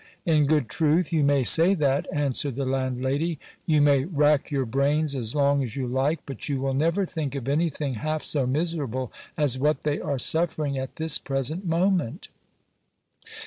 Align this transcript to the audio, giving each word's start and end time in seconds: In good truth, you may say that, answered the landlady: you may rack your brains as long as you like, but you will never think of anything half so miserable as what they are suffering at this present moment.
In 0.25 0.47
good 0.47 0.67
truth, 0.67 1.13
you 1.13 1.23
may 1.23 1.43
say 1.43 1.75
that, 1.75 2.07
answered 2.11 2.55
the 2.55 2.65
landlady: 2.65 3.37
you 3.67 3.83
may 3.83 4.05
rack 4.05 4.49
your 4.49 4.65
brains 4.65 5.13
as 5.13 5.35
long 5.35 5.61
as 5.61 5.75
you 5.75 5.85
like, 5.85 6.21
but 6.25 6.49
you 6.49 6.59
will 6.59 6.73
never 6.73 7.05
think 7.05 7.35
of 7.35 7.47
anything 7.47 7.93
half 7.93 8.23
so 8.23 8.47
miserable 8.47 9.11
as 9.37 9.59
what 9.59 9.83
they 9.83 9.99
are 10.01 10.17
suffering 10.17 10.75
at 10.75 10.95
this 10.95 11.19
present 11.19 11.67
moment. 11.67 12.29